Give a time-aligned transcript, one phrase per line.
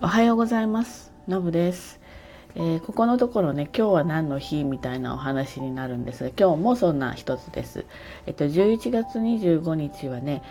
[0.00, 1.10] おはようございます。
[1.26, 1.98] のぶです、
[2.54, 7.84] えー、ここのところね今日は何の日みたいなお話になるんですが今日もそんな一つです。
[8.26, 10.44] えっと11月25日はね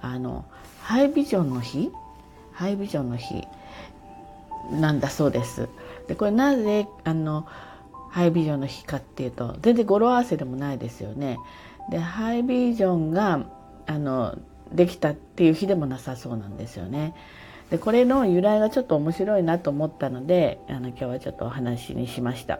[0.00, 0.46] あの
[0.80, 1.92] ハイビジョンの日？
[2.52, 3.46] ハイビジョンの日
[4.72, 5.68] なんだそうです。
[6.08, 7.46] でこれなぜあの
[8.08, 11.38] ハイビジョンの日かっていうと全然語呂合わせでもないですよね。
[11.90, 13.44] でハイビジョンが
[13.86, 14.38] あの
[14.72, 17.14] できたっていう日でもなさそうなんですよね。
[17.70, 22.58] でこれの由来がちょっと面白いなと思ったのであの今日はちょっとお話にしました。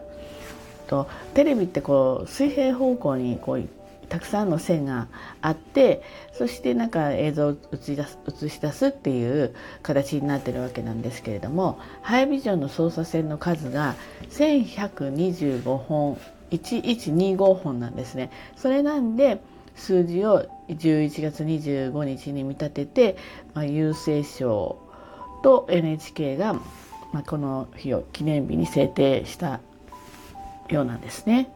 [0.87, 3.67] とテレビってこう水平方向にこう
[4.07, 5.07] たくさんの線が
[5.41, 13.95] あってそしてなんか映像を映し出す映し出すっていう形になってるわけなんですけれどもハイビジョンの操作線の数が
[14.29, 16.19] 1125本
[16.51, 18.29] 1125本なんですね。
[18.55, 19.39] それなんで
[19.75, 23.17] 数字を11月25日に見立てて、
[23.53, 24.77] まあ、郵政省
[25.45, 26.53] と NHK が、
[27.13, 29.59] まあ、この日を記念日に制定した
[30.69, 31.51] ようなんですね。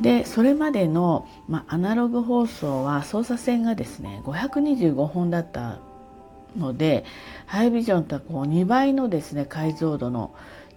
[0.00, 5.78] でそれまでの、まあ、アナログ放送は操作線がですね525本だった
[6.56, 7.04] ので
[7.46, 10.34] ハイビジョンとはこう2倍のですね解像度の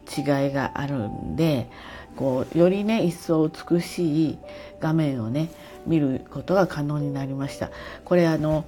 [0.07, 1.69] 違いがあるんで
[2.15, 4.37] こうよりね一層美しい
[4.79, 5.49] 画面をね
[5.85, 7.69] 見ることが可能になりました
[8.05, 8.65] これあの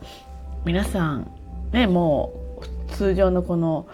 [0.66, 1.32] 皆さん
[1.72, 2.41] ねもう
[3.02, 3.88] 通常のこの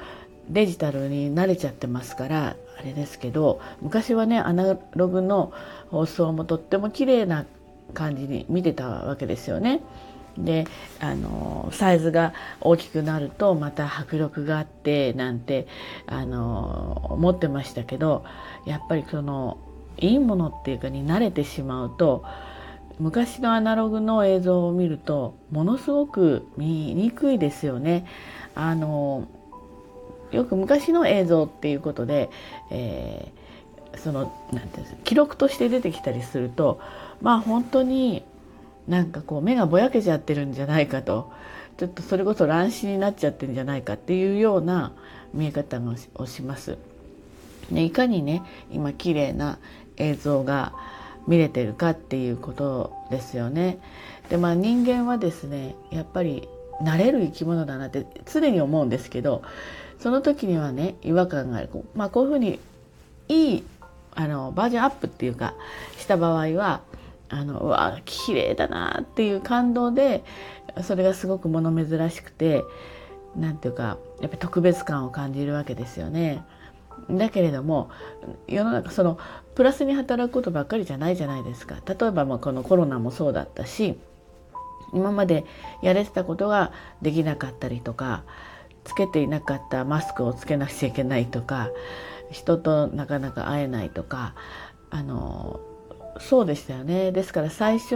[0.50, 5.54] デジタルに慣れちゃってますからあれですけど昔はねアナログの
[5.92, 7.46] 放送もとっても綺麗な
[7.94, 9.80] 感じに見てたわけですよね。
[10.38, 10.66] で
[11.00, 15.68] あのサイズが大きくなるとまた迫力があってなんて
[16.06, 18.26] あの思ってましたけど
[18.66, 19.58] やっぱりその
[20.00, 22.26] いいものっていうかに慣れてしまうと
[23.00, 28.06] 昔のアナログの映像を見るとものすごく見にくいですよね。
[28.60, 29.28] あの
[30.32, 32.32] よく昔の映像っていうことで、
[32.72, 36.82] えー、そのなんていうんですか記録として出てきたりすると
[37.22, 38.24] まあ本当に
[38.88, 41.32] なんかこう目がぼやけちゃってるんじゃないかと
[41.78, 44.92] ちょっとそれこそ乱視になっちゃってるんじゃないかっていうような
[45.36, 45.80] 見え方
[46.16, 46.80] をします。
[47.70, 48.42] ね、いかにね
[48.72, 49.60] 今綺麗な
[49.98, 50.74] 映像が
[51.28, 53.78] 見れてるかっていうことですよね。
[54.30, 56.50] でまあ人間はですねやっぱり
[56.82, 59.44] 慣れる生き物だなって常に思うんですけど
[60.00, 62.60] その時にはね違和感がある、まあ、こういうふうに
[63.28, 63.64] いい
[64.16, 65.54] あのバージョンアップっていうか
[65.98, 66.82] した場合は
[67.30, 70.24] あのうわ綺麗だなっていう感動で
[70.84, 72.64] それがすごく物珍しくて
[73.36, 76.44] 何ていうかやっぱ特別感を感じるわけですよね。
[77.10, 77.92] だけれども
[78.48, 79.20] 世の中その
[79.56, 81.76] プラスに働くことばっかりじゃないじゃないですか。
[81.86, 83.98] 例えばまあこのコロナもそうだったし
[84.94, 85.46] 今まで
[85.82, 86.72] やれてたことが
[87.02, 88.24] できなかったりとか
[88.84, 91.70] つけていなかったマスクをつけなくちゃいけないとか
[92.32, 94.34] 人となかなか会えないとか
[94.90, 95.60] あの
[96.20, 97.12] そうでしたよね。
[97.12, 97.96] ですから最初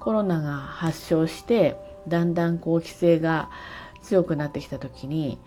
[0.00, 1.76] コロナが発症して
[2.08, 3.50] だんだんこう規制が
[4.02, 5.38] 強くなってきた時に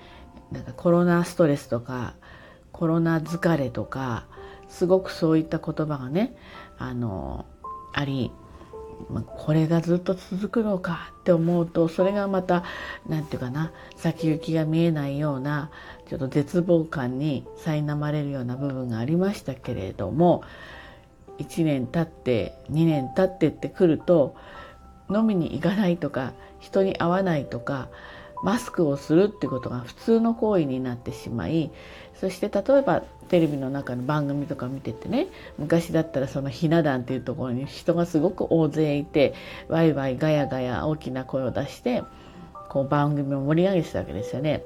[0.52, 2.16] なんかコロナストレスとか
[2.72, 4.26] コロナ疲れとか
[4.68, 6.36] すごくそういった言葉がね
[6.78, 7.46] あの
[7.94, 8.32] あり
[9.38, 12.64] これがずっと続くのかって思うとそれがまた
[13.08, 15.72] 何て言うかな先行きが見えないような
[16.10, 20.44] ちょっと絶望感に苛まれるような部分がありましたけれども
[21.40, 24.36] 1年経って2年経ってってくると
[25.10, 27.90] 飲みに行かないとか人に会わないとか
[28.44, 31.72] マスクをするってことが普通の行為になってしまい
[32.20, 35.28] そして例えばテレビの中の番組とか見ててね
[35.58, 39.34] 昔だったらそのひな壇っていうところに人がすごく大勢いて
[39.68, 42.04] ワイワイガヤガヤ大きな声を出して
[42.70, 44.64] こう番組を盛り上げてたわけですよね。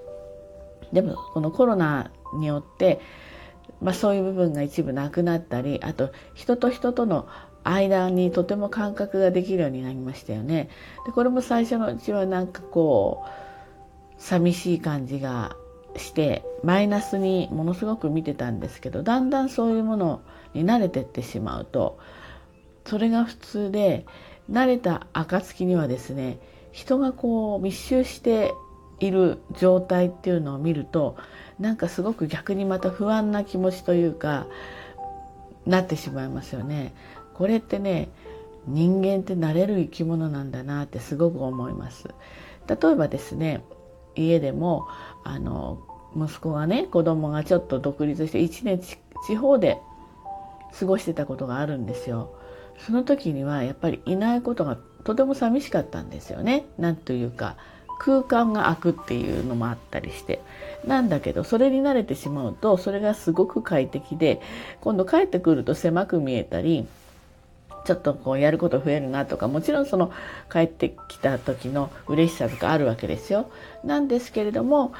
[0.91, 2.99] でもこのコロナによって
[3.81, 7.27] まあ、そういう部分が一部なくなったりあと人と人との
[7.65, 10.69] 間にとても感覚ができるようになりましたよね。
[11.05, 13.42] でこれも最初のうちはなんかこう
[14.23, 15.57] 寂しい感じが
[15.97, 20.21] してマイナスにものすごく見てたんですけどだんだんそういうもの
[20.53, 21.99] に慣れてってしまうと
[22.85, 24.05] それが普通で
[24.49, 26.39] 慣れた暁にはですね
[26.71, 28.53] 人がこう密集して
[29.01, 31.17] いる状態っていうのを見ると
[31.59, 34.47] なんかすごく逆にまた不安な気持ちというか
[35.65, 36.93] なってしまいますよね。
[37.33, 38.09] これってね
[38.67, 42.07] 人間って慣れる生き物なんだなってすごく思います。
[42.67, 43.63] 例えばですね
[44.15, 44.87] 家でも
[45.23, 45.79] あの
[46.15, 48.79] 息子がね子供がちょっと独立して1年
[49.27, 49.79] 地方で
[50.77, 52.35] 過ごしてたことがあるんですよ。
[52.79, 56.65] その時にはやっぱりいないことがとても寂しかったんですよね。
[56.77, 57.55] なんというか
[57.99, 60.41] 空間が空くっていうのもあったりして
[60.85, 64.41] なんだけどそれに慣れてしまうとそれがすごく快適で
[64.81, 66.87] 今度帰ってくると狭く見えたり
[67.85, 70.11] ちょっとこうやること増えるなとかもちろんその
[70.51, 73.49] 帰ってきた時の嬉しさとかあるわけですよ。
[73.83, 74.93] なんですけれども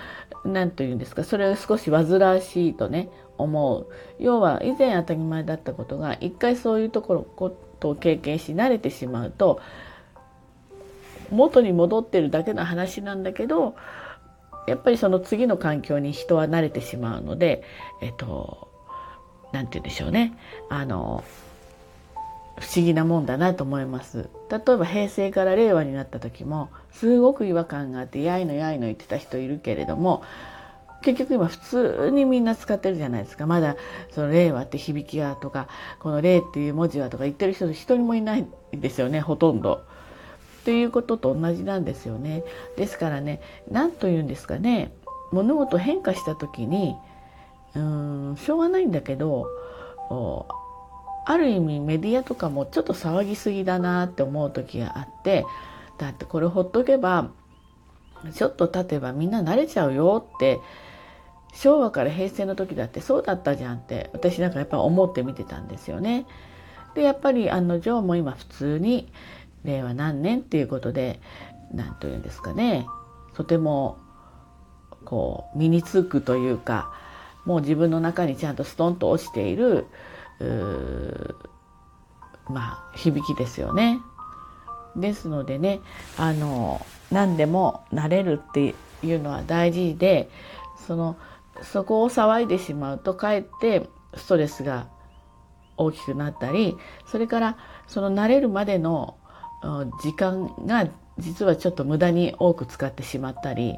[0.45, 3.87] 何と言うんですかそれを少し煩わしいとね思う
[4.19, 9.61] 要は以前当たり前だったことが一回そういうところことを経験し慣れてしまうと
[11.31, 13.75] 元に戻ってるだけの話なんだけど
[14.67, 17.63] やっぱりその次の環境に人は慣れてしまうので
[18.01, 18.69] えっと
[19.51, 20.37] 何て言うんでしょうね
[20.69, 21.23] あの
[22.59, 30.23] 不思議なもんだなと思います例えば平成から令和になった時もすごく違和感があってやいのやいの言ってた人いるけれども
[31.03, 33.75] 結局今普通にみんな使ってるじゃないですかまだ
[34.11, 35.67] その令和って響きがとか
[35.99, 39.83] この令っていう文字はとか言ってる人一人もいないんですよねほとんど。
[40.61, 42.45] っていうことと同じなんですよね。
[42.77, 44.93] ですからね何と言うんですかね
[45.33, 46.95] 物事変化した時に
[47.75, 49.47] うんしょうがないんだけど
[51.25, 55.45] ある意味メディアとかもちょっと騒ぎすぎだなって思う時があって
[55.97, 57.31] だってこれほっとけば
[58.33, 60.59] ちょっと経てばみんな慣れちゃうよって
[61.53, 66.25] 昭和から平成の時だってそうだったじゃんって私なんかやっぱ思って見てたんですよね。
[66.95, 69.11] でやっぱり案の定も今普通に
[69.63, 71.19] 令和何年っていうことで
[71.73, 72.85] 何と言うんですかね
[73.33, 73.97] とても
[75.05, 76.93] こう身につくというか
[77.45, 79.87] もう自分の中にちゃんとストンと落ちている
[82.49, 83.99] まあ響きですよね。
[84.95, 85.79] ですのでね
[86.17, 90.29] あの何でも慣れるっていうのは大事で
[90.87, 91.17] その
[91.61, 94.87] そこを騒いでしまうとかえってストレスが
[95.77, 97.57] 大きくなったりそれから
[97.87, 99.17] その慣れるまでの
[100.01, 100.87] 時間が
[101.17, 103.75] 実はちょっと無駄に多く使ってしまったり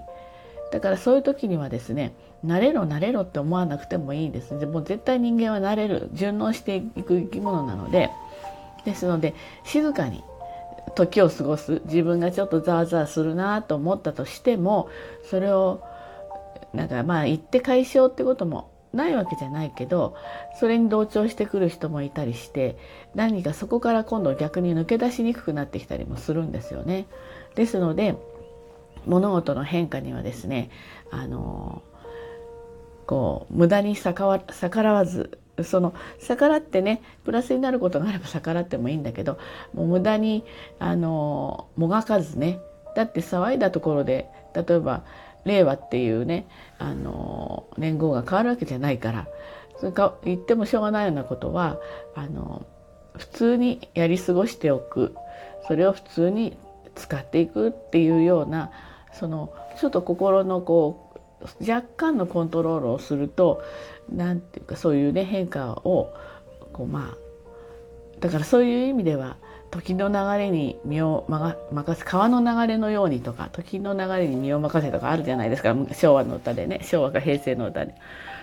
[0.71, 2.13] だからそういう時にはですね
[2.45, 4.59] 慣れろ慣れろって思わなくてもいいです。
[4.59, 8.09] でも絶対人間は慣れる順応していく生き物なので。
[8.85, 9.33] ですので
[9.63, 10.23] 静かに
[10.93, 11.81] 時を過ごす。
[11.85, 14.87] 自分がちょっとざわざわするなと思ったとしても
[15.29, 15.81] それを
[16.73, 20.15] なんかまあ言って解消ってこともないわけじゃないけど
[20.57, 22.77] それに同調してくる人もいたりして
[23.13, 27.07] 何かそこから今度逆に抜け出しにくくなってきたりもするんですよね。
[27.55, 28.15] ですので
[29.05, 30.69] 物事の変化にはですね
[31.11, 31.83] あの
[33.05, 34.43] こう無駄に逆
[34.81, 39.37] らわずその逆らってねプラスになることがあれば逆らってもいいんだけど
[39.73, 40.43] もう無駄に
[40.79, 42.59] あのもがかずね
[42.95, 45.03] だって騒いだところで例えば
[45.45, 46.47] 令和っていうね
[46.79, 49.27] あの年号が変わるわけじゃないから
[49.79, 51.77] それか言ってもしょうがないようなことは
[52.15, 52.65] あの
[53.17, 55.15] 普通にやり過ごしておく。
[55.67, 56.57] それを普通に
[56.95, 58.71] 使っていくっていうような
[59.19, 63.61] そのちょっと心のこう若干のコントロールをすると
[64.09, 66.13] 何て言うかそういうね変化を
[66.73, 67.17] こうまあ
[68.19, 69.37] だからそういう意味では
[69.71, 77.95] 時の流れに身を任せ川の流れのようにとか時の流れに身を任せとかあるじゃないですか昭和の歌でね昭和か平成の歌で。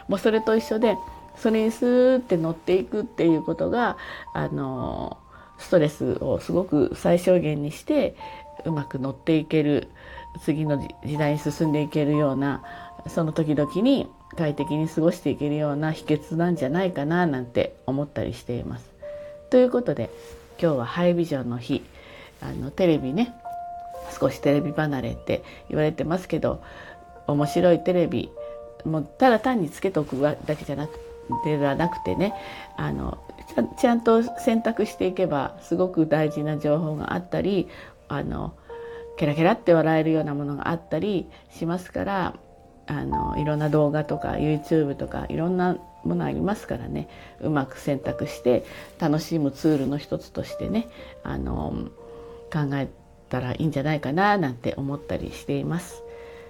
[0.08, 0.96] もうそれと一緒で
[1.36, 3.96] それにスーって乗っていくっていうことが
[4.34, 5.16] あの
[5.58, 8.16] ストレスをすごく最小限にして
[8.64, 9.88] うまく乗っていける
[10.40, 12.62] 次の時代に進んでいけるような
[13.08, 18.90] その時々に快適に過ごしていけるような秘訣なんじゃないかななんて思ったりしています。
[19.50, 20.10] ということで
[20.60, 21.84] 今日はハイビジョンの日
[22.40, 23.34] あのテレビね
[24.18, 26.62] 少しテレビ離れって言われてますけど
[27.26, 28.30] 面白いテレビ
[28.84, 30.98] もうただ単につけておくだけじゃなく
[31.44, 32.34] ではなくてね
[32.76, 33.18] あの
[33.78, 37.68] ちゃんと選択していけばすごく大事な情報があったり
[38.08, 38.54] あの
[39.16, 42.34] ケラケラって笑えるようなものがあったりしますから
[42.86, 47.08] あのいろんな動画とか YouTube とかいろんなものありますからね
[47.40, 48.64] うまく選択して
[48.98, 50.88] 楽しむツールの一つとしてね
[51.22, 51.88] あの
[52.52, 52.88] 考え
[53.28, 56.02] たらいいんじゃないかななんて思ったりしています。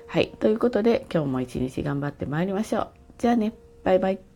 [0.08, 2.88] はいということで今日も一日頑張ってまいりましょう。
[3.18, 3.52] じゃあね
[3.84, 4.31] バイバイ。